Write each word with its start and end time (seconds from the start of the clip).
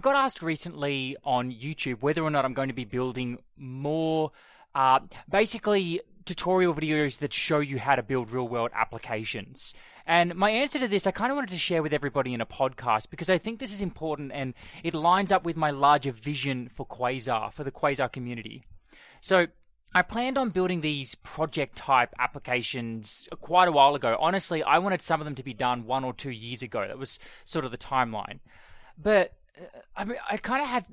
I 0.00 0.02
got 0.02 0.16
asked 0.16 0.42
recently 0.42 1.14
on 1.24 1.52
YouTube 1.52 2.00
whether 2.00 2.22
or 2.22 2.30
not 2.30 2.46
I'm 2.46 2.54
going 2.54 2.68
to 2.68 2.74
be 2.74 2.86
building 2.86 3.36
more, 3.58 4.32
uh, 4.74 5.00
basically 5.28 6.00
tutorial 6.24 6.72
videos 6.72 7.18
that 7.18 7.34
show 7.34 7.58
you 7.58 7.78
how 7.78 7.96
to 7.96 8.02
build 8.02 8.30
real 8.30 8.48
world 8.48 8.70
applications. 8.72 9.74
And 10.06 10.34
my 10.36 10.48
answer 10.48 10.78
to 10.78 10.88
this, 10.88 11.06
I 11.06 11.10
kind 11.10 11.30
of 11.30 11.36
wanted 11.36 11.50
to 11.50 11.58
share 11.58 11.82
with 11.82 11.92
everybody 11.92 12.32
in 12.32 12.40
a 12.40 12.46
podcast 12.46 13.10
because 13.10 13.28
I 13.28 13.36
think 13.36 13.58
this 13.58 13.74
is 13.74 13.82
important 13.82 14.32
and 14.32 14.54
it 14.82 14.94
lines 14.94 15.30
up 15.30 15.44
with 15.44 15.58
my 15.58 15.70
larger 15.70 16.12
vision 16.12 16.70
for 16.72 16.86
Quasar, 16.86 17.52
for 17.52 17.62
the 17.62 17.70
Quasar 17.70 18.10
community. 18.10 18.64
So, 19.20 19.48
I 19.94 20.00
planned 20.00 20.38
on 20.38 20.48
building 20.48 20.80
these 20.80 21.14
project 21.16 21.76
type 21.76 22.14
applications 22.18 23.28
quite 23.42 23.68
a 23.68 23.72
while 23.72 23.94
ago. 23.94 24.16
Honestly, 24.18 24.62
I 24.62 24.78
wanted 24.78 25.02
some 25.02 25.20
of 25.20 25.26
them 25.26 25.34
to 25.34 25.42
be 25.42 25.52
done 25.52 25.84
one 25.84 26.04
or 26.04 26.14
two 26.14 26.30
years 26.30 26.62
ago. 26.62 26.88
That 26.88 26.98
was 26.98 27.18
sort 27.44 27.66
of 27.66 27.70
the 27.70 27.76
timeline. 27.76 28.38
But 28.96 29.34
I 29.96 30.04
mean, 30.04 30.18
I 30.28 30.36
kind 30.36 30.62
of 30.62 30.68
had 30.68 30.86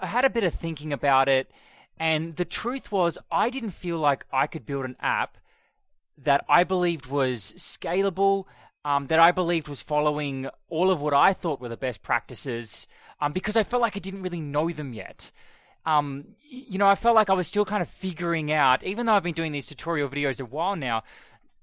I 0.00 0.06
had 0.06 0.24
a 0.24 0.30
bit 0.30 0.44
of 0.44 0.54
thinking 0.54 0.92
about 0.92 1.28
it, 1.28 1.50
and 1.98 2.36
the 2.36 2.44
truth 2.44 2.92
was 2.92 3.18
I 3.30 3.50
didn't 3.50 3.70
feel 3.70 3.98
like 3.98 4.26
I 4.32 4.46
could 4.46 4.66
build 4.66 4.84
an 4.84 4.96
app 5.00 5.38
that 6.18 6.44
I 6.48 6.64
believed 6.64 7.06
was 7.06 7.52
scalable, 7.56 8.44
um, 8.84 9.06
that 9.08 9.18
I 9.18 9.32
believed 9.32 9.68
was 9.68 9.82
following 9.82 10.48
all 10.68 10.90
of 10.90 11.00
what 11.00 11.14
I 11.14 11.32
thought 11.32 11.60
were 11.60 11.68
the 11.68 11.76
best 11.76 12.02
practices, 12.02 12.86
um, 13.20 13.32
because 13.32 13.56
I 13.56 13.62
felt 13.62 13.82
like 13.82 13.96
I 13.96 14.00
didn't 14.00 14.22
really 14.22 14.40
know 14.40 14.70
them 14.70 14.92
yet 14.92 15.32
um, 15.84 16.24
you 16.48 16.78
know, 16.78 16.86
I 16.86 16.94
felt 16.94 17.14
like 17.14 17.30
I 17.30 17.34
was 17.34 17.46
still 17.46 17.64
kind 17.64 17.82
of 17.82 17.88
figuring 17.88 18.52
out, 18.52 18.84
even 18.84 19.06
though 19.06 19.14
I've 19.14 19.22
been 19.22 19.34
doing 19.34 19.52
these 19.52 19.66
tutorial 19.66 20.08
videos 20.08 20.40
a 20.40 20.44
while 20.44 20.76
now, 20.76 21.02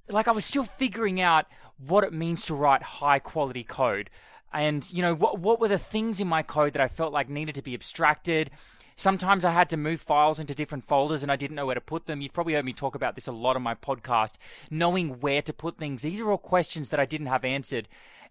like 0.09 0.27
I 0.27 0.31
was 0.31 0.45
still 0.45 0.63
figuring 0.63 1.21
out 1.21 1.45
what 1.77 2.03
it 2.03 2.11
means 2.11 2.45
to 2.45 2.55
write 2.55 2.83
high 2.83 3.19
quality 3.19 3.63
code. 3.63 4.09
And, 4.51 4.91
you 4.91 5.01
know, 5.01 5.13
what, 5.13 5.39
what 5.39 5.59
were 5.59 5.67
the 5.67 5.77
things 5.77 6.19
in 6.19 6.27
my 6.27 6.43
code 6.43 6.73
that 6.73 6.81
I 6.81 6.87
felt 6.87 7.13
like 7.13 7.29
needed 7.29 7.55
to 7.55 7.61
be 7.61 7.73
abstracted? 7.73 8.51
Sometimes 8.95 9.45
I 9.45 9.51
had 9.51 9.69
to 9.69 9.77
move 9.77 10.01
files 10.01 10.39
into 10.39 10.53
different 10.53 10.83
folders 10.83 11.23
and 11.23 11.31
I 11.31 11.35
didn't 11.35 11.55
know 11.55 11.65
where 11.65 11.75
to 11.75 11.81
put 11.81 12.05
them. 12.05 12.19
You've 12.19 12.33
probably 12.33 12.53
heard 12.53 12.65
me 12.65 12.73
talk 12.73 12.95
about 12.95 13.15
this 13.15 13.27
a 13.27 13.31
lot 13.31 13.55
on 13.55 13.61
my 13.61 13.75
podcast, 13.75 14.33
knowing 14.69 15.19
where 15.19 15.41
to 15.43 15.53
put 15.53 15.77
things. 15.77 16.01
These 16.01 16.19
are 16.19 16.29
all 16.29 16.37
questions 16.37 16.89
that 16.89 16.99
I 16.99 17.05
didn't 17.05 17.27
have 17.27 17.45
answered. 17.45 17.87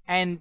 And 0.06 0.40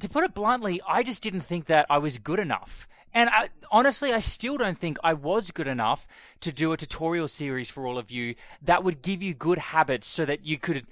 to 0.00 0.08
put 0.08 0.24
it 0.24 0.34
bluntly, 0.34 0.80
I 0.88 1.02
just 1.02 1.22
didn't 1.22 1.42
think 1.42 1.66
that 1.66 1.86
I 1.90 1.98
was 1.98 2.18
good 2.18 2.38
enough. 2.38 2.88
And 3.12 3.30
I, 3.30 3.48
honestly, 3.70 4.12
I 4.12 4.18
still 4.18 4.58
don't 4.58 4.76
think 4.76 4.98
I 5.02 5.14
was 5.14 5.50
good 5.50 5.66
enough 5.66 6.06
to 6.40 6.52
do 6.52 6.72
a 6.72 6.76
tutorial 6.76 7.28
series 7.28 7.70
for 7.70 7.86
all 7.86 7.98
of 7.98 8.10
you 8.10 8.34
that 8.62 8.84
would 8.84 9.00
give 9.02 9.22
you 9.22 9.32
good 9.32 9.58
habits 9.58 10.06
so 10.06 10.24
that 10.26 10.44
you 10.44 10.58
could. 10.58 10.86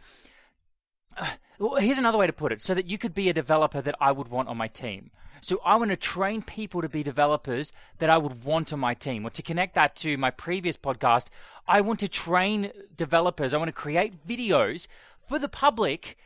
Uh, 1.16 1.26
well, 1.58 1.76
here's 1.76 1.98
another 1.98 2.18
way 2.18 2.26
to 2.26 2.32
put 2.32 2.52
it 2.52 2.60
so 2.60 2.74
that 2.74 2.86
you 2.86 2.98
could 2.98 3.14
be 3.14 3.28
a 3.28 3.32
developer 3.32 3.80
that 3.80 3.94
I 4.00 4.12
would 4.12 4.28
want 4.28 4.48
on 4.48 4.56
my 4.56 4.68
team. 4.68 5.10
So 5.40 5.60
I 5.64 5.76
want 5.76 5.90
to 5.90 5.96
train 5.96 6.40
people 6.40 6.80
to 6.80 6.88
be 6.88 7.02
developers 7.02 7.70
that 7.98 8.08
I 8.08 8.16
would 8.16 8.44
want 8.44 8.72
on 8.72 8.80
my 8.80 8.94
team. 8.94 9.26
Or 9.26 9.30
to 9.30 9.42
connect 9.42 9.74
that 9.74 9.94
to 9.96 10.16
my 10.16 10.30
previous 10.30 10.76
podcast, 10.78 11.26
I 11.68 11.82
want 11.82 12.00
to 12.00 12.08
train 12.08 12.72
developers. 12.96 13.52
I 13.52 13.58
want 13.58 13.68
to 13.68 13.72
create 13.72 14.26
videos 14.26 14.86
for 15.28 15.38
the 15.38 15.48
public 15.48 16.16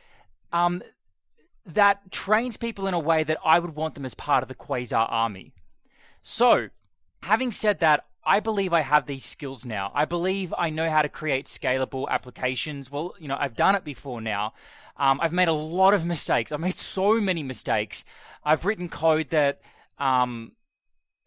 um, 0.53 0.81
that 1.65 2.11
trains 2.11 2.55
people 2.55 2.87
in 2.87 2.93
a 2.93 2.99
way 2.99 3.23
that 3.23 3.37
I 3.43 3.59
would 3.59 3.75
want 3.75 3.95
them 3.95 4.05
as 4.05 4.13
part 4.13 4.41
of 4.41 4.47
the 4.47 4.55
Quasar 4.55 5.05
army. 5.09 5.51
So, 6.21 6.69
having 7.23 7.51
said 7.51 7.79
that, 7.79 8.05
I 8.25 8.39
believe 8.39 8.73
I 8.73 8.81
have 8.81 9.05
these 9.05 9.25
skills 9.25 9.65
now. 9.65 9.91
I 9.93 10.05
believe 10.05 10.53
I 10.57 10.69
know 10.69 10.89
how 10.89 11.01
to 11.01 11.09
create 11.09 11.47
scalable 11.47 12.07
applications. 12.09 12.91
Well, 12.91 13.15
you 13.19 13.27
know, 13.27 13.37
I've 13.39 13.55
done 13.55 13.75
it 13.75 13.83
before 13.83 14.21
now. 14.21 14.53
Um, 14.99 15.19
I've 15.21 15.31
made 15.31 15.47
a 15.47 15.53
lot 15.53 15.93
of 15.93 16.05
mistakes. 16.05 16.51
I've 16.51 16.59
made 16.59 16.75
so 16.75 17.19
many 17.19 17.41
mistakes. 17.41 18.03
I've 18.43 18.65
written 18.65 18.89
code 18.89 19.29
that, 19.29 19.61
um, 19.97 20.51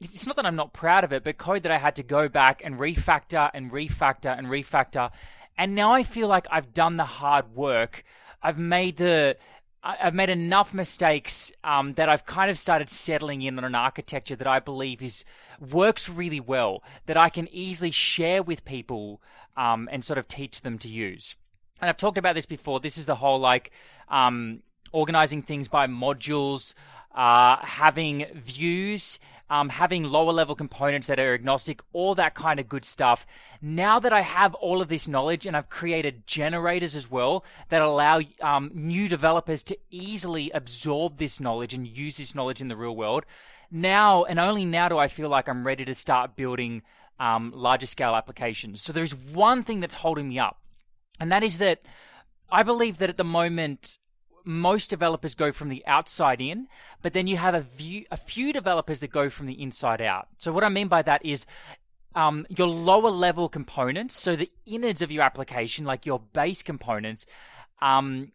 it's 0.01 0.27
not 0.27 0.37
that 0.37 0.47
I'm 0.47 0.57
not 0.57 0.73
proud 0.73 1.05
of 1.05 1.13
it, 1.13 1.25
but 1.25 1.39
code 1.39 1.63
that 1.63 1.73
I 1.73 1.79
had 1.79 1.97
to 1.97 2.03
go 2.03 2.29
back 2.29 2.61
and 2.63 2.77
refactor 2.77 3.51
and 3.55 3.71
refactor 3.71 4.37
and 4.37 4.47
refactor. 4.49 5.11
And 5.57 5.75
now 5.75 5.93
I 5.93 6.03
feel 6.03 6.29
like 6.29 6.47
I've 6.51 6.75
done 6.75 6.97
the 6.97 7.05
hard 7.05 7.55
work. 7.55 8.05
I've 8.43 8.59
made 8.59 8.97
the 8.97 9.37
I've 9.85 10.15
made 10.15 10.31
enough 10.31 10.73
mistakes 10.73 11.51
um, 11.65 11.95
that 11.95 12.09
I've 12.09 12.25
kind 12.25 12.51
of 12.53 12.59
started 12.59 12.89
settling 12.89 13.43
in 13.43 13.59
on 13.59 13.65
an 13.65 13.75
architecture 13.75 14.37
that 14.37 14.47
I 14.47 14.61
believe 14.61 15.03
is 15.03 15.25
works 15.59 16.09
really 16.09 16.39
well 16.39 16.85
that 17.07 17.17
I 17.17 17.31
can 17.31 17.49
easily 17.53 17.91
share 17.91 18.45
with 18.45 18.65
people 18.65 19.21
um, 19.57 19.89
and 19.91 20.05
sort 20.05 20.19
of 20.19 20.29
teach 20.29 20.61
them 20.61 20.79
to 20.79 20.89
use. 20.89 21.37
And 21.83 21.91
I've 21.91 21.99
talked 21.99 22.17
about 22.17 22.35
this 22.35 22.47
before. 22.47 22.81
This 22.81 22.97
is 22.97 23.07
the 23.07 23.17
whole 23.17 23.39
like 23.39 23.73
um, 24.09 24.63
organizing 24.93 25.43
things 25.43 25.69
by 25.69 25.87
modules, 25.87 26.75
uh, 27.15 27.57
having 27.57 28.27
views 28.35 29.19
um, 29.53 29.69
having 29.69 30.05
lower 30.05 30.33
level 30.33 30.55
components 30.55 31.09
that 31.09 31.21
are 31.21 31.35
agnostic, 31.35 31.83
all 31.93 32.15
that 32.15 32.35
kind 32.35 32.59
of 32.59 32.71
good 32.71 32.87
stuff. 32.87 33.27
Now 33.61 33.99
that 33.99 34.11
I 34.11 34.23
have 34.23 34.55
all 34.55 34.81
of 34.81 34.89
this 34.89 35.07
knowledge 35.07 35.45
and 35.45 35.55
I've 35.55 35.69
created 35.69 36.27
generators 36.27 36.97
as 36.97 37.11
well 37.11 37.45
that 37.69 37.83
allow 37.83 38.23
um, 38.41 38.71
new 38.73 39.09
developers 39.09 39.63
to 39.65 39.77
easily 39.91 40.51
absorb 40.53 41.19
this 41.19 41.39
knowledge 41.39 41.75
and 41.75 41.87
use 41.87 42.17
this 42.17 42.35
knowledge 42.35 42.63
in 42.63 42.69
the 42.69 42.77
real 42.77 42.97
world, 42.97 43.27
now 43.71 44.25
and 44.25 44.41
only 44.41 44.65
now 44.65 44.89
do 44.89 44.97
I 44.97 45.09
feel 45.09 45.29
like 45.29 45.51
I'm 45.51 45.67
ready 45.67 45.85
to 45.85 45.93
start 45.93 46.35
building 46.35 46.81
um, 47.21 47.53
larger 47.55 47.85
scale 47.85 48.15
applications. 48.15 48.81
So 48.81 48.95
there's 48.95 49.15
one 49.15 49.65
thing 49.65 49.81
that's 49.81 49.97
holding 49.97 50.31
me 50.31 50.39
up, 50.39 50.62
and 51.21 51.31
that 51.31 51.43
is 51.43 51.59
that 51.59 51.83
I 52.51 52.63
believe 52.63 52.99
that 52.99 53.11
at 53.11 53.17
the 53.17 53.25
moment 53.25 53.99
most 54.45 54.91
developers 54.91 55.35
go 55.35 55.53
from 55.53 55.69
the 55.69 55.85
outside 55.87 56.41
in, 56.41 56.69
but 57.01 57.13
then 57.13 57.27
you 57.27 57.37
have 57.37 57.55
a, 57.55 57.65
a 58.11 58.17
few 58.17 58.53
developers 58.53 59.01
that 59.01 59.11
go 59.13 59.29
from 59.31 59.47
the 59.47 59.61
inside 59.63 60.01
out. 60.01 60.29
So 60.37 60.53
what 60.53 60.65
I 60.65 60.69
mean 60.69 60.89
by 60.89 61.03
that 61.03 61.25
is 61.25 61.47
um, 62.15 62.47
your 62.49 62.67
lower 62.67 63.11
level 63.11 63.49
components, 63.49 64.15
so 64.15 64.37
the 64.37 64.51
innards 64.67 65.01
of 65.01 65.11
your 65.11 65.23
application, 65.23 65.85
like 65.85 66.05
your 66.05 66.21
base 66.21 66.63
components, 66.63 67.25
um, 67.81 68.33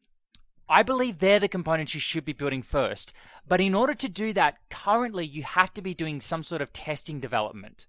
I 0.69 0.83
believe 0.83 1.19
they're 1.19 1.39
the 1.39 1.47
components 1.47 1.94
you 1.94 2.00
should 2.00 2.25
be 2.25 2.33
building 2.33 2.61
first. 2.61 3.13
But 3.47 3.61
in 3.61 3.73
order 3.73 3.94
to 3.94 4.09
do 4.09 4.33
that, 4.33 4.57
currently 4.69 5.25
you 5.25 5.44
have 5.44 5.73
to 5.75 5.81
be 5.81 5.94
doing 5.94 6.19
some 6.19 6.44
sort 6.44 6.61
of 6.61 6.73
testing 6.73 7.19
development. 7.19 7.85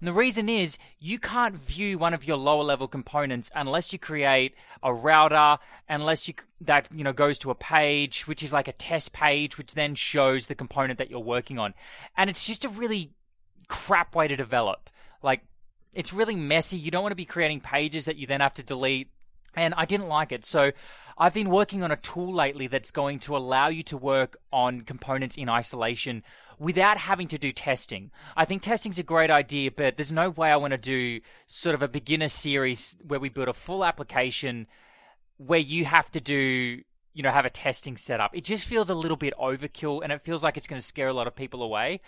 And 0.00 0.08
the 0.08 0.12
reason 0.12 0.48
is 0.48 0.78
you 0.98 1.18
can't 1.18 1.56
view 1.56 1.98
one 1.98 2.14
of 2.14 2.26
your 2.26 2.38
lower 2.38 2.62
level 2.62 2.88
components 2.88 3.50
unless 3.54 3.92
you 3.92 3.98
create 3.98 4.54
a 4.82 4.94
router, 4.94 5.58
unless 5.88 6.26
you 6.26 6.34
that 6.62 6.88
you 6.94 7.04
know 7.04 7.12
goes 7.12 7.38
to 7.38 7.50
a 7.50 7.54
page 7.54 8.26
which 8.26 8.42
is 8.42 8.52
like 8.52 8.68
a 8.68 8.72
test 8.72 9.12
page 9.12 9.58
which 9.58 9.74
then 9.74 9.94
shows 9.94 10.46
the 10.46 10.54
component 10.54 10.98
that 10.98 11.10
you're 11.10 11.20
working 11.20 11.58
on. 11.58 11.74
And 12.16 12.30
it's 12.30 12.46
just 12.46 12.64
a 12.64 12.68
really 12.70 13.10
crap 13.68 14.14
way 14.14 14.26
to 14.26 14.36
develop. 14.36 14.88
Like 15.22 15.42
it's 15.92 16.14
really 16.14 16.36
messy. 16.36 16.78
You 16.78 16.90
don't 16.90 17.02
want 17.02 17.12
to 17.12 17.16
be 17.16 17.26
creating 17.26 17.60
pages 17.60 18.06
that 18.06 18.16
you 18.16 18.26
then 18.26 18.40
have 18.40 18.54
to 18.54 18.62
delete. 18.62 19.10
And 19.56 19.74
I 19.76 19.84
didn't 19.84 20.08
like 20.08 20.32
it. 20.32 20.44
So 20.44 20.72
I've 21.18 21.34
been 21.34 21.50
working 21.50 21.82
on 21.82 21.90
a 21.90 21.96
tool 21.96 22.32
lately 22.32 22.66
that's 22.66 22.90
going 22.90 23.18
to 23.20 23.36
allow 23.36 23.68
you 23.68 23.82
to 23.84 23.96
work 23.96 24.38
on 24.52 24.82
components 24.82 25.36
in 25.36 25.48
isolation 25.48 26.22
without 26.58 26.96
having 26.96 27.28
to 27.28 27.38
do 27.38 27.50
testing. 27.50 28.10
I 28.36 28.44
think 28.44 28.62
testing's 28.62 28.98
a 28.98 29.02
great 29.02 29.30
idea, 29.30 29.70
but 29.70 29.96
there's 29.96 30.12
no 30.12 30.30
way 30.30 30.50
I 30.50 30.56
want 30.56 30.72
to 30.72 30.78
do 30.78 31.20
sort 31.46 31.74
of 31.74 31.82
a 31.82 31.88
beginner 31.88 32.28
series 32.28 32.96
where 33.06 33.20
we 33.20 33.28
build 33.28 33.48
a 33.48 33.52
full 33.52 33.84
application 33.84 34.66
where 35.36 35.58
you 35.58 35.84
have 35.86 36.10
to 36.12 36.20
do 36.20 36.82
you 37.12 37.22
know 37.22 37.30
have 37.30 37.44
a 37.44 37.50
testing 37.50 37.96
setup. 37.96 38.36
It 38.36 38.44
just 38.44 38.66
feels 38.66 38.90
a 38.90 38.94
little 38.94 39.16
bit 39.16 39.34
overkill, 39.38 40.02
and 40.02 40.12
it 40.12 40.22
feels 40.22 40.42
like 40.42 40.56
it's 40.56 40.66
going 40.66 40.80
to 40.80 40.86
scare 40.86 41.08
a 41.08 41.12
lot 41.12 41.26
of 41.26 41.34
people 41.34 41.62
away. 41.62 42.00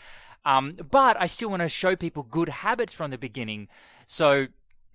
Um, 0.44 0.76
but 0.90 1.20
I 1.20 1.26
still 1.26 1.50
want 1.50 1.62
to 1.62 1.68
show 1.68 1.96
people 1.96 2.22
good 2.22 2.48
habits 2.48 2.92
from 2.92 3.10
the 3.10 3.18
beginning. 3.18 3.68
So 4.06 4.46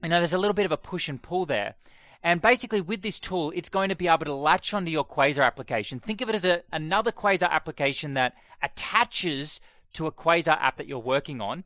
you 0.03 0.09
know, 0.09 0.19
there's 0.19 0.33
a 0.33 0.37
little 0.37 0.53
bit 0.53 0.65
of 0.65 0.71
a 0.71 0.77
push 0.77 1.09
and 1.09 1.21
pull 1.21 1.45
there. 1.45 1.75
And 2.27 2.41
basically, 2.41 2.81
with 2.81 3.03
this 3.03 3.21
tool, 3.21 3.53
it's 3.55 3.69
going 3.69 3.87
to 3.87 3.95
be 3.95 4.09
able 4.09 4.25
to 4.25 4.33
latch 4.33 4.73
onto 4.73 4.91
your 4.91 5.05
Quasar 5.05 5.45
application. 5.45 5.97
Think 5.97 6.19
of 6.19 6.27
it 6.27 6.35
as 6.35 6.43
a, 6.43 6.61
another 6.73 7.09
Quasar 7.09 7.49
application 7.49 8.15
that 8.15 8.35
attaches 8.61 9.61
to 9.93 10.07
a 10.07 10.11
Quasar 10.11 10.61
app 10.61 10.75
that 10.75 10.87
you're 10.87 10.99
working 10.99 11.39
on. 11.39 11.63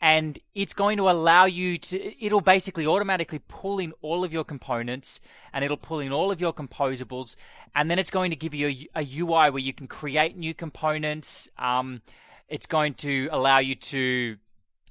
And 0.00 0.38
it's 0.54 0.72
going 0.72 0.96
to 0.96 1.10
allow 1.10 1.44
you 1.44 1.76
to, 1.76 2.24
it'll 2.24 2.40
basically 2.40 2.86
automatically 2.86 3.40
pull 3.48 3.78
in 3.78 3.92
all 4.00 4.24
of 4.24 4.32
your 4.32 4.44
components 4.44 5.20
and 5.52 5.62
it'll 5.62 5.76
pull 5.76 6.00
in 6.00 6.10
all 6.10 6.30
of 6.30 6.40
your 6.40 6.54
composables. 6.54 7.36
And 7.74 7.90
then 7.90 7.98
it's 7.98 8.10
going 8.10 8.30
to 8.30 8.36
give 8.36 8.54
you 8.54 8.88
a, 8.94 9.02
a 9.02 9.18
UI 9.20 9.50
where 9.50 9.58
you 9.58 9.74
can 9.74 9.88
create 9.88 10.38
new 10.38 10.54
components. 10.54 11.50
Um, 11.58 12.00
it's 12.48 12.64
going 12.64 12.94
to 12.94 13.28
allow 13.30 13.58
you 13.58 13.74
to 13.74 14.38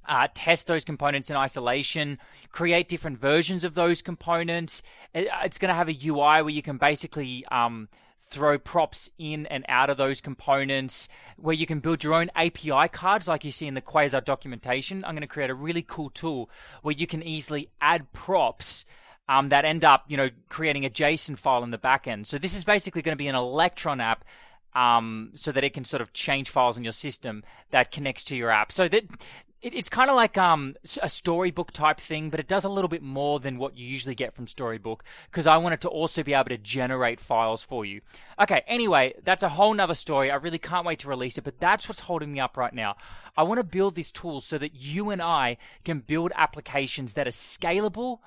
uh, 0.07 0.27
test 0.33 0.67
those 0.67 0.85
components 0.85 1.29
in 1.29 1.35
isolation, 1.35 2.19
create 2.51 2.87
different 2.87 3.19
versions 3.19 3.63
of 3.63 3.75
those 3.75 4.01
components. 4.01 4.83
It, 5.13 5.27
it's 5.43 5.57
going 5.57 5.69
to 5.69 5.75
have 5.75 5.89
a 5.89 5.97
UI 6.05 6.41
where 6.41 6.49
you 6.49 6.61
can 6.61 6.77
basically 6.77 7.45
um, 7.47 7.89
throw 8.19 8.57
props 8.57 9.09
in 9.17 9.45
and 9.47 9.65
out 9.67 9.89
of 9.89 9.97
those 9.97 10.21
components, 10.21 11.07
where 11.37 11.55
you 11.55 11.65
can 11.65 11.79
build 11.79 12.03
your 12.03 12.13
own 12.13 12.29
API 12.35 12.87
cards 12.89 13.27
like 13.27 13.43
you 13.45 13.51
see 13.51 13.67
in 13.67 13.73
the 13.73 13.81
Quasar 13.81 14.23
documentation. 14.23 15.03
I'm 15.05 15.13
going 15.13 15.21
to 15.21 15.27
create 15.27 15.49
a 15.49 15.55
really 15.55 15.83
cool 15.83 16.09
tool 16.09 16.49
where 16.81 16.95
you 16.95 17.07
can 17.07 17.23
easily 17.23 17.69
add 17.81 18.11
props. 18.13 18.85
Um, 19.29 19.49
that 19.49 19.65
end 19.65 19.83
up, 19.83 20.05
you 20.07 20.15
know, 20.15 20.29
creating 20.47 20.85
a 20.85 20.89
JSON 20.89 21.37
file 21.37 21.61
in 21.61 21.71
the 21.71 21.77
backend. 21.77 22.27
So 22.27 22.37
this 22.37 22.55
is 22.55 22.63
basically 22.63 23.01
going 23.01 23.11
to 23.11 23.17
be 23.17 23.27
an 23.27 23.35
Electron 23.35 23.99
app 23.99 24.23
um, 24.73 25.31
so 25.33 25.51
that 25.51 25.63
it 25.63 25.73
can 25.73 25.83
sort 25.83 26.01
of 26.01 26.13
change 26.13 26.49
files 26.49 26.77
in 26.77 26.83
your 26.83 26.93
system 26.93 27.43
that 27.71 27.91
connects 27.91 28.23
to 28.25 28.35
your 28.35 28.51
app. 28.51 28.71
So 28.71 28.87
that 28.87 29.03
it, 29.67 29.73
it's 29.73 29.89
kind 29.89 30.09
of 30.09 30.15
like 30.15 30.37
um, 30.37 30.75
a 31.01 31.09
storybook 31.09 31.71
type 31.71 31.99
thing, 31.99 32.29
but 32.29 32.39
it 32.39 32.47
does 32.47 32.63
a 32.63 32.69
little 32.69 32.87
bit 32.87 33.03
more 33.03 33.39
than 33.39 33.57
what 33.57 33.77
you 33.77 33.85
usually 33.85 34.15
get 34.15 34.33
from 34.33 34.47
Storybook 34.47 35.03
because 35.29 35.45
I 35.45 35.57
wanted 35.57 35.81
to 35.81 35.89
also 35.89 36.23
be 36.23 36.33
able 36.33 36.49
to 36.49 36.57
generate 36.57 37.19
files 37.19 37.63
for 37.63 37.85
you. 37.85 38.01
Okay, 38.39 38.63
anyway, 38.67 39.13
that's 39.23 39.43
a 39.43 39.49
whole 39.49 39.73
nother 39.73 39.93
story. 39.93 40.31
I 40.31 40.35
really 40.35 40.57
can't 40.57 40.85
wait 40.85 40.99
to 40.99 41.09
release 41.09 41.37
it, 41.37 41.43
but 41.43 41.59
that's 41.59 41.89
what's 41.89 41.99
holding 41.99 42.31
me 42.31 42.39
up 42.39 42.55
right 42.55 42.73
now. 42.73 42.95
I 43.35 43.43
want 43.43 43.59
to 43.59 43.63
build 43.63 43.95
this 43.95 44.09
tool 44.09 44.39
so 44.39 44.57
that 44.57 44.73
you 44.73 45.09
and 45.09 45.21
I 45.21 45.57
can 45.83 45.99
build 45.99 46.31
applications 46.35 47.13
that 47.13 47.27
are 47.27 47.31
scalable 47.31 48.19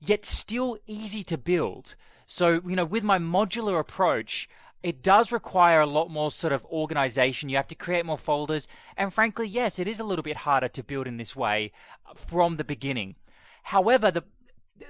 yet 0.00 0.24
still 0.24 0.78
easy 0.86 1.22
to 1.24 1.38
build. 1.38 1.96
So, 2.26 2.62
you 2.66 2.76
know, 2.76 2.84
with 2.84 3.02
my 3.02 3.18
modular 3.18 3.78
approach, 3.78 4.48
it 4.84 5.02
does 5.02 5.32
require 5.32 5.80
a 5.80 5.86
lot 5.86 6.10
more 6.10 6.30
sort 6.30 6.52
of 6.52 6.62
organization. 6.66 7.48
You 7.48 7.56
have 7.56 7.66
to 7.68 7.74
create 7.74 8.04
more 8.04 8.18
folders. 8.18 8.68
And 8.98 9.12
frankly, 9.14 9.48
yes, 9.48 9.78
it 9.78 9.88
is 9.88 9.98
a 9.98 10.04
little 10.04 10.22
bit 10.22 10.36
harder 10.36 10.68
to 10.68 10.82
build 10.82 11.06
in 11.06 11.16
this 11.16 11.34
way 11.34 11.72
uh, 12.06 12.12
from 12.14 12.56
the 12.56 12.64
beginning. 12.64 13.14
However, 13.62 14.10
the, 14.10 14.24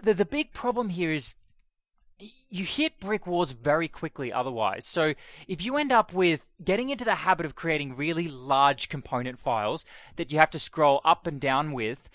the, 0.03 0.13
the 0.13 0.25
big 0.25 0.53
problem 0.53 0.89
here 0.89 1.13
is 1.13 1.37
you 2.51 2.65
hit 2.65 2.99
brick 2.99 3.25
walls 3.25 3.53
very 3.53 3.87
quickly 3.87 4.33
otherwise. 4.33 4.85
So 4.85 5.15
if 5.47 5.65
you 5.65 5.77
end 5.77 5.93
up 5.93 6.13
with 6.13 6.49
getting 6.63 6.91
into 6.91 7.05
the 7.05 7.15
habit 7.15 7.47
of 7.47 7.55
creating 7.55 7.95
really 7.95 8.27
large 8.27 8.89
component 8.89 9.39
files 9.39 9.85
that 10.17 10.33
you 10.33 10.39
have 10.41 10.51
to 10.51 10.59
scroll 10.59 11.03
up 11.05 11.29
and 11.29 11.41
down 11.41 11.73
with, 11.73 12.11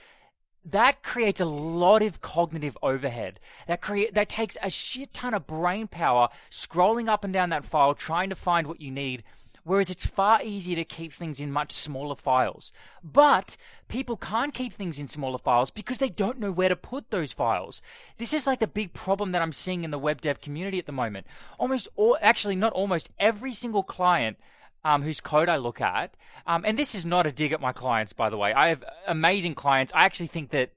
that 0.66 1.04
creates 1.04 1.42
a 1.42 1.46
lot 1.46 2.02
of 2.02 2.22
cognitive 2.22 2.78
overhead. 2.84 3.40
That 3.68 3.82
create 3.82 4.14
that 4.14 4.30
takes 4.30 4.58
a 4.62 4.70
shit 4.70 5.14
ton 5.14 5.34
of 5.34 5.48
brain 5.48 5.88
power 5.88 6.30
scrolling 6.52 7.08
up 7.08 7.24
and 7.24 7.34
down 7.34 7.50
that 7.50 7.66
file 7.66 7.94
trying 7.94 8.30
to 8.30 8.36
find 8.36 8.68
what 8.68 8.82
you 8.82 8.92
need. 8.92 9.24
Whereas 9.64 9.90
it's 9.92 10.06
far 10.06 10.42
easier 10.42 10.76
to 10.78 10.86
keep 10.86 11.14
things 11.14 11.40
in 11.40 11.52
much 11.52 11.72
smaller 11.74 12.16
files. 12.16 12.72
But 13.04 13.58
people 13.88 14.18
can't 14.18 14.54
keep 14.54 14.74
things 14.74 14.98
in 14.98 15.08
smaller 15.08 15.38
files 15.38 15.70
because 15.70 15.98
they 15.98 16.10
don't 16.10 16.40
know 16.40 16.52
where 16.52 16.70
to 16.70 16.76
put 16.76 17.12
those 17.12 17.34
files. 17.34 17.82
This 18.18 18.34
is 18.34 18.48
like 18.48 18.60
the 18.60 18.68
big 18.68 18.94
problem 18.94 19.32
that 19.34 19.42
I'm 19.42 19.52
seeing 19.52 19.84
in 19.84 19.92
the 19.92 20.00
web 20.00 20.22
dev 20.22 20.42
community 20.42 20.80
at 20.80 20.86
the 20.86 20.92
moment. 20.92 21.28
Almost 21.60 21.88
all, 21.96 22.18
actually 22.22 22.56
not 22.56 22.74
almost 22.74 23.10
every 23.20 23.52
single 23.54 23.84
client 23.84 24.38
um, 24.84 25.02
whose 25.02 25.22
code 25.22 25.50
I 25.50 25.58
look 25.58 25.82
at. 25.82 26.16
Um, 26.48 26.64
and 26.66 26.78
this 26.78 26.96
is 26.96 27.06
not 27.06 27.28
a 27.28 27.32
dig 27.32 27.52
at 27.52 27.62
my 27.62 27.72
clients, 27.72 28.14
by 28.14 28.30
the 28.30 28.38
way. 28.38 28.54
I 28.54 28.70
have 28.70 28.84
amazing 29.08 29.56
clients. 29.56 29.94
I 29.94 30.06
actually 30.06 30.28
think 30.28 30.52
that 30.52 30.72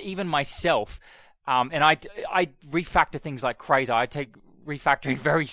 even 0.00 0.28
myself, 0.28 1.00
um, 1.46 1.70
and 1.72 1.82
I, 1.82 1.98
I 2.32 2.46
refactor 2.68 3.20
things 3.20 3.42
like 3.42 3.58
crazy. 3.58 3.92
I 3.92 4.06
take 4.06 4.34
refactoring 4.64 5.16
very, 5.18 5.46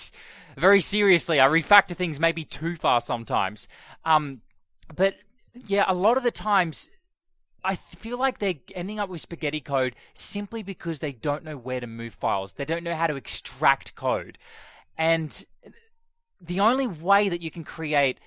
very 0.56 0.80
seriously. 0.80 1.40
I 1.40 1.46
refactor 1.46 1.94
things 1.94 2.20
maybe 2.20 2.44
too 2.44 2.76
far 2.76 3.00
sometimes. 3.00 3.68
Um, 4.04 4.42
but 4.94 5.16
yeah, 5.66 5.84
a 5.86 5.94
lot 5.94 6.16
of 6.16 6.22
the 6.22 6.30
times 6.30 6.88
I 7.64 7.74
feel 7.74 8.18
like 8.18 8.38
they're 8.38 8.54
ending 8.74 9.00
up 9.00 9.08
with 9.08 9.20
spaghetti 9.20 9.60
code 9.60 9.96
simply 10.12 10.62
because 10.62 11.00
they 11.00 11.12
don't 11.12 11.44
know 11.44 11.56
where 11.56 11.80
to 11.80 11.86
move 11.86 12.14
files. 12.14 12.54
They 12.54 12.64
don't 12.64 12.84
know 12.84 12.94
how 12.94 13.08
to 13.08 13.16
extract 13.16 13.94
code. 13.94 14.38
And 14.96 15.44
the 16.40 16.60
only 16.60 16.86
way 16.86 17.28
that 17.28 17.42
you 17.42 17.50
can 17.50 17.64
create 17.64 18.18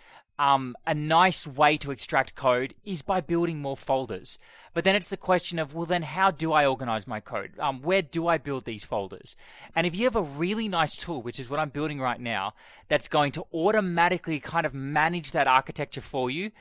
um, 0.41 0.75
a 0.87 0.95
nice 0.95 1.45
way 1.45 1.77
to 1.77 1.91
extract 1.91 2.33
code 2.33 2.73
is 2.83 3.03
by 3.03 3.21
building 3.21 3.59
more 3.59 3.77
folders. 3.77 4.39
But 4.73 4.83
then 4.83 4.95
it's 4.95 5.09
the 5.09 5.17
question 5.17 5.59
of, 5.59 5.75
well, 5.75 5.85
then 5.85 6.01
how 6.01 6.31
do 6.31 6.51
I 6.51 6.65
organize 6.65 7.05
my 7.05 7.19
code? 7.19 7.51
Um, 7.59 7.81
where 7.81 8.01
do 8.01 8.27
I 8.27 8.39
build 8.39 8.65
these 8.65 8.83
folders? 8.83 9.35
And 9.75 9.85
if 9.85 9.95
you 9.95 10.05
have 10.05 10.15
a 10.15 10.23
really 10.23 10.67
nice 10.67 10.95
tool, 10.95 11.21
which 11.21 11.39
is 11.39 11.49
what 11.49 11.59
I'm 11.59 11.69
building 11.69 11.99
right 11.99 12.19
now, 12.19 12.53
that's 12.87 13.07
going 13.07 13.33
to 13.33 13.45
automatically 13.53 14.39
kind 14.39 14.65
of 14.65 14.73
manage 14.73 15.31
that 15.33 15.47
architecture 15.47 16.01
for 16.01 16.31
you, 16.31 16.51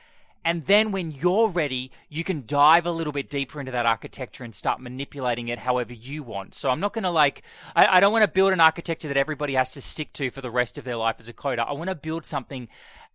and 0.43 0.65
then 0.65 0.91
when 0.91 1.11
you're 1.11 1.49
ready, 1.49 1.91
you 2.09 2.23
can 2.23 2.43
dive 2.45 2.85
a 2.85 2.91
little 2.91 3.13
bit 3.13 3.29
deeper 3.29 3.59
into 3.59 3.71
that 3.73 3.85
architecture 3.85 4.43
and 4.43 4.55
start 4.55 4.79
manipulating 4.79 5.49
it 5.49 5.59
however 5.59 5.93
you 5.93 6.23
want. 6.23 6.55
So 6.55 6.69
I'm 6.69 6.79
not 6.79 6.93
going 6.93 7.03
to 7.03 7.11
like, 7.11 7.43
I, 7.75 7.97
I 7.97 7.99
don't 7.99 8.11
want 8.11 8.23
to 8.23 8.27
build 8.27 8.51
an 8.51 8.59
architecture 8.59 9.07
that 9.07 9.17
everybody 9.17 9.53
has 9.53 9.73
to 9.73 9.81
stick 9.81 10.13
to 10.13 10.31
for 10.31 10.41
the 10.41 10.49
rest 10.49 10.77
of 10.77 10.83
their 10.83 10.95
life 10.95 11.17
as 11.19 11.27
a 11.27 11.33
coder. 11.33 11.67
I 11.67 11.73
want 11.73 11.89
to 11.89 11.95
build 11.95 12.25
something 12.25 12.69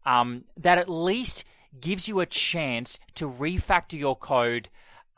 um, 0.04 0.44
that 0.56 0.78
at 0.78 0.88
least 0.88 1.44
gives 1.80 2.06
you 2.06 2.20
a 2.20 2.26
chance 2.26 2.98
to 3.16 3.28
refactor 3.28 3.98
your 3.98 4.16
code 4.16 4.68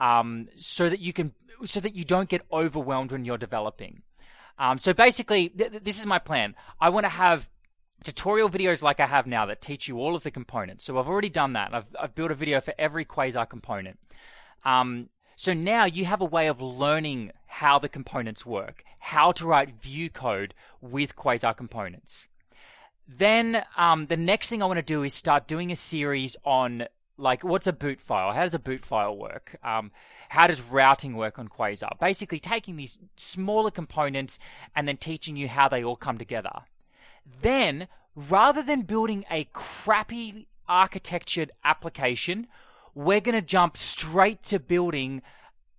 um, 0.00 0.48
so 0.56 0.88
that 0.88 1.00
you 1.00 1.12
can, 1.12 1.32
so 1.64 1.78
that 1.80 1.94
you 1.94 2.04
don't 2.04 2.28
get 2.28 2.42
overwhelmed 2.50 3.12
when 3.12 3.24
you're 3.24 3.38
developing. 3.38 4.02
Um, 4.58 4.78
so 4.78 4.92
basically, 4.92 5.50
th- 5.50 5.82
this 5.82 6.00
is 6.00 6.06
my 6.06 6.18
plan. 6.18 6.54
I 6.80 6.88
want 6.88 7.04
to 7.04 7.10
have 7.10 7.48
tutorial 8.04 8.48
videos 8.48 8.82
like 8.82 9.00
I 9.00 9.06
have 9.06 9.26
now 9.26 9.46
that 9.46 9.60
teach 9.60 9.88
you 9.88 9.98
all 9.98 10.14
of 10.14 10.22
the 10.22 10.30
components. 10.30 10.84
So 10.84 10.98
I've 10.98 11.08
already 11.08 11.28
done 11.28 11.54
that. 11.54 11.74
I've, 11.74 11.86
I've 11.98 12.14
built 12.14 12.30
a 12.30 12.34
video 12.34 12.60
for 12.60 12.74
every 12.78 13.04
Quasar 13.04 13.48
component. 13.48 13.98
Um, 14.64 15.08
so 15.36 15.54
now 15.54 15.84
you 15.84 16.04
have 16.04 16.20
a 16.20 16.26
way 16.26 16.48
of 16.48 16.60
learning 16.60 17.32
how 17.46 17.78
the 17.78 17.88
components 17.88 18.44
work, 18.44 18.84
how 18.98 19.32
to 19.32 19.46
write 19.46 19.80
Vue 19.80 20.10
code 20.10 20.54
with 20.80 21.16
Quasar 21.16 21.56
components. 21.56 22.28
Then 23.06 23.64
um, 23.76 24.06
the 24.06 24.16
next 24.16 24.50
thing 24.50 24.62
I 24.62 24.66
want 24.66 24.78
to 24.78 24.82
do 24.82 25.02
is 25.02 25.14
start 25.14 25.48
doing 25.48 25.70
a 25.70 25.76
series 25.76 26.36
on 26.44 26.86
like 27.16 27.42
what's 27.42 27.66
a 27.66 27.72
boot 27.72 28.00
file? 28.00 28.32
How 28.32 28.42
does 28.42 28.54
a 28.54 28.58
boot 28.58 28.84
file 28.84 29.16
work? 29.16 29.56
Um, 29.62 29.90
how 30.28 30.46
does 30.46 30.62
routing 30.62 31.16
work 31.16 31.38
on 31.38 31.48
Quasar? 31.48 31.98
Basically, 31.98 32.38
taking 32.38 32.76
these 32.76 32.98
smaller 33.16 33.70
components 33.70 34.38
and 34.74 34.86
then 34.86 34.96
teaching 34.96 35.36
you 35.36 35.48
how 35.48 35.68
they 35.68 35.82
all 35.82 35.96
come 35.96 36.18
together. 36.18 36.62
Then, 37.40 37.88
rather 38.14 38.62
than 38.62 38.82
building 38.82 39.24
a 39.30 39.44
crappy 39.52 40.46
architectured 40.68 41.50
application, 41.64 42.46
we're 42.94 43.20
going 43.20 43.34
to 43.34 43.42
jump 43.42 43.76
straight 43.76 44.42
to 44.44 44.58
building 44.58 45.22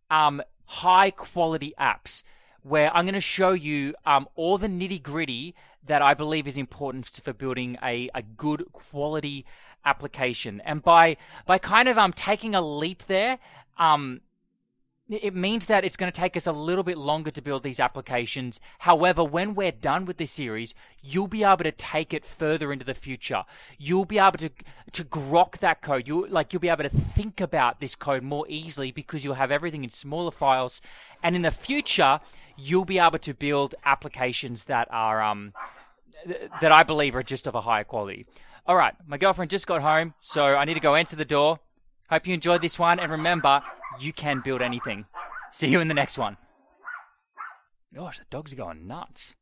um, 0.09 0.41
high 0.65 1.11
quality 1.11 1.73
apps 1.79 2.23
where 2.61 2.93
I'm 2.95 3.05
going 3.05 3.13
to 3.13 3.21
show 3.21 3.51
you 3.51 3.95
um, 4.05 4.27
all 4.35 4.57
the 4.57 4.67
nitty 4.67 5.01
gritty 5.01 5.55
that 5.85 6.01
I 6.01 6.13
believe 6.13 6.47
is 6.47 6.57
important 6.57 7.07
for 7.07 7.33
building 7.33 7.77
a, 7.81 8.09
a 8.13 8.21
good 8.21 8.65
quality 8.71 9.45
application. 9.85 10.61
And 10.65 10.83
by 10.83 11.17
by 11.45 11.57
kind 11.57 11.87
of 11.87 11.97
um 11.97 12.13
taking 12.13 12.53
a 12.53 12.61
leap 12.61 13.03
there, 13.03 13.39
um 13.77 14.21
it 15.09 15.33
means 15.33 15.65
that 15.65 15.83
it's 15.83 15.97
going 15.97 16.11
to 16.11 16.17
take 16.17 16.38
us 16.38 16.45
a 16.45 16.51
little 16.51 16.83
bit 16.83 16.97
longer 16.97 17.31
to 17.31 17.41
build 17.41 17.63
these 17.63 17.79
applications. 17.79 18.61
However, 18.79 19.23
when 19.23 19.56
we're 19.56 19.71
done 19.71 20.06
with 20.06 20.17
this 20.17 20.31
series, 20.31 20.75
you'll 21.01 21.27
be 21.27 21.44
able 21.44 21.63
to 21.63 21.71
take 21.71 22.13
it 22.13 22.25
further 22.25 22.71
into 22.71 22.85
the 22.85 22.94
future. 22.94 23.44
You'll 23.79 24.06
be 24.06 24.19
able 24.19 24.38
to 24.38 24.51
to 24.94 25.03
grok 25.03 25.57
that 25.59 25.81
code. 25.81 26.07
You 26.07 26.27
like 26.27 26.53
you'll 26.53 26.59
be 26.59 26.69
able 26.69 26.83
to 26.83 26.89
think 26.89 27.41
about 27.41 27.79
this 27.79 27.95
code 27.95 28.23
more 28.23 28.45
easily 28.47 28.92
because 28.92 29.23
you'll 29.23 29.33
have 29.35 29.51
everything 29.51 29.83
in 29.83 29.89
smaller 29.89 30.31
files. 30.31 30.81
And 31.23 31.35
in 31.35 31.42
the 31.42 31.51
future, 31.51 32.19
you'll 32.56 32.85
be 32.85 32.99
able 32.99 33.19
to 33.19 33.33
build 33.33 33.73
applications 33.85 34.66
that 34.66 34.87
are 34.92 35.21
um 35.23 35.54
that 36.61 36.71
I 36.71 36.83
believe 36.83 37.16
are 37.16 37.23
just 37.23 37.47
of 37.47 37.56
a 37.56 37.61
higher 37.61 37.83
quality. 37.83 38.25
All 38.68 38.75
right, 38.75 38.94
my 39.07 39.18
girlfriend 39.18 39.49
just 39.49 39.66
got 39.66 39.81
home, 39.81 40.13
so 40.19 40.44
I 40.44 40.66
need 40.66 40.75
to 40.75 40.80
go 40.80 40.94
answer 40.94 41.16
the 41.16 41.25
door. 41.25 41.59
Hope 42.09 42.28
you 42.28 42.33
enjoyed 42.33 42.61
this 42.61 42.78
one, 42.78 42.99
and 42.99 43.11
remember, 43.11 43.63
you 43.99 44.13
can 44.13 44.41
build 44.41 44.61
anything. 44.61 45.05
See 45.51 45.67
you 45.67 45.79
in 45.79 45.87
the 45.87 45.93
next 45.93 46.17
one. 46.17 46.37
Gosh, 47.93 48.19
the 48.19 48.25
dogs 48.29 48.53
are 48.53 48.57
going 48.57 48.85
nuts. 48.85 49.35